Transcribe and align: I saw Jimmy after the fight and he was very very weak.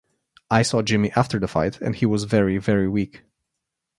I 0.49 0.63
saw 0.63 0.81
Jimmy 0.81 1.11
after 1.11 1.37
the 1.39 1.47
fight 1.47 1.79
and 1.79 1.95
he 1.95 2.07
was 2.07 2.23
very 2.23 2.57
very 2.57 2.87
weak. 2.89 3.21